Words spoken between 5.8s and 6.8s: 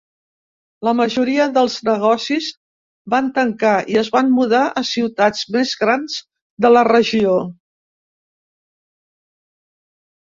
grans de